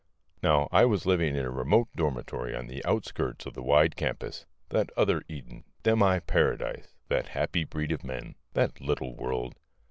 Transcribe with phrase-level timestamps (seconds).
[0.41, 4.47] Now I was living in a remote dormitory on the outskirts of the wide campus
[4.69, 9.59] (that other Eden, demi paradise, that happy breed of men, that little world!)